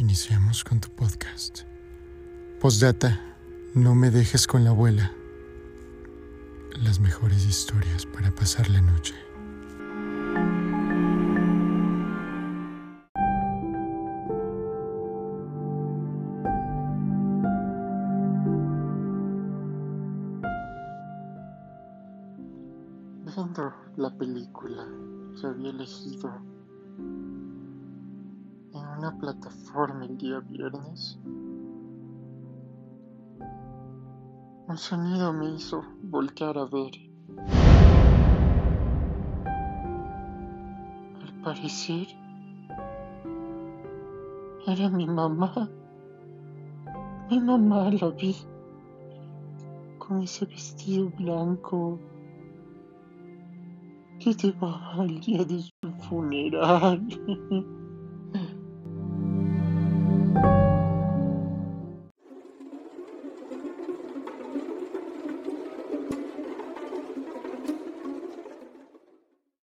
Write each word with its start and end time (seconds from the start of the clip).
Iniciamos 0.00 0.62
con 0.62 0.78
tu 0.78 0.88
podcast. 0.90 1.62
Postdata, 2.60 3.20
no 3.74 3.96
me 3.96 4.12
dejes 4.12 4.46
con 4.46 4.62
la 4.62 4.70
abuela. 4.70 5.10
Las 6.80 7.00
mejores 7.00 7.44
historias 7.44 8.06
para 8.06 8.32
pasar 8.32 8.70
la 8.70 8.80
noche. 8.80 9.16
Viendo 23.24 23.74
la 23.96 24.16
película 24.16 24.86
que 25.40 25.44
había 25.44 25.70
elegido 25.70 26.57
una 28.98 29.16
plataforma 29.16 30.06
el 30.06 30.18
día 30.18 30.40
viernes, 30.40 31.20
un 34.66 34.76
sonido 34.76 35.32
me 35.32 35.50
hizo 35.50 35.84
voltear 36.02 36.58
a 36.58 36.64
ver. 36.64 36.90
Al 41.22 41.32
parecer, 41.44 42.08
era 44.66 44.88
mi 44.90 45.06
mamá. 45.06 45.70
Mi 47.30 47.38
mamá 47.38 47.90
la 47.92 48.08
vi 48.10 48.34
con 49.98 50.22
ese 50.22 50.44
vestido 50.46 51.08
blanco 51.10 52.00
que 54.18 54.34
llevaba 54.34 54.94
al 54.94 55.20
día 55.20 55.44
de 55.44 55.60
su 55.60 55.90
funeral. 56.08 57.06